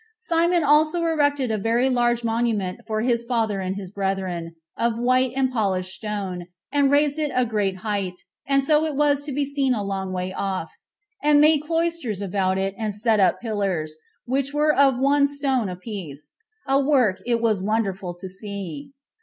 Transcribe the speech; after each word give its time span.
Simon 0.17 0.63
also 0.63 1.03
erected 1.03 1.51
a 1.51 1.59
very 1.59 1.87
large 1.87 2.23
monument 2.23 2.79
for 2.87 3.01
his 3.01 3.23
father 3.23 3.59
and 3.59 3.75
his 3.75 3.91
brethren, 3.91 4.55
of 4.75 4.97
white 4.97 5.31
and 5.35 5.51
polished 5.51 5.93
stone, 5.93 6.47
and 6.71 6.89
raised 6.89 7.19
it 7.19 7.29
a 7.35 7.45
great 7.45 7.75
height, 7.75 8.17
and 8.47 8.63
so 8.63 8.83
as 9.03 9.23
to 9.25 9.31
be 9.31 9.45
seen 9.45 9.75
a 9.75 9.83
long 9.83 10.11
way 10.11 10.33
off, 10.33 10.71
and 11.21 11.39
made 11.39 11.61
cloisters 11.61 12.19
about 12.19 12.57
it, 12.57 12.73
and 12.79 12.95
set 12.95 13.19
up 13.19 13.39
pillars, 13.41 13.95
which 14.25 14.55
were 14.55 14.75
of 14.75 14.97
one 14.97 15.27
stone 15.27 15.69
apiece; 15.69 16.35
a 16.67 16.79
work 16.79 17.21
it 17.27 17.39
was 17.39 17.61
wonderful 17.61 18.15
to 18.15 18.27
see. 18.27 18.89